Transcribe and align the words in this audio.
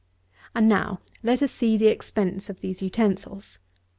And, 0.55 0.67
now, 0.67 0.99
let 1.21 1.43
us 1.43 1.51
see 1.51 1.77
the 1.77 1.85
expense 1.85 2.49
of 2.49 2.61
these 2.61 2.81
utensils. 2.81 3.59